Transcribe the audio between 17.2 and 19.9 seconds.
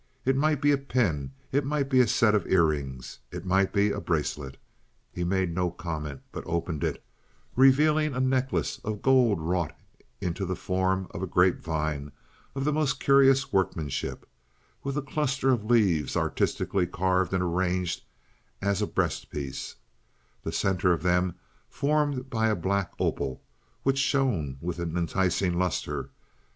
and arranged as a breastpiece,